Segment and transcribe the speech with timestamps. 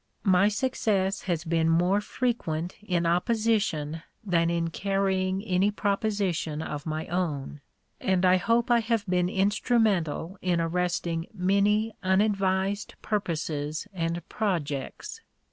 [0.23, 7.05] My success has been more frequent in opposition than in carrying any proposition of my
[7.05, 7.61] own,
[7.99, 15.21] and I hope I have been instrumental in arresting many unadvised purposes and projects.